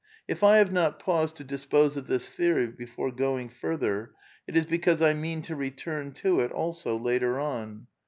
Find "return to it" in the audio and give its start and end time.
5.55-6.51